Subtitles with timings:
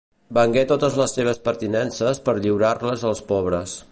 [0.35, 3.81] Vengué totes les seves pertinences per lliurar-les als pobres.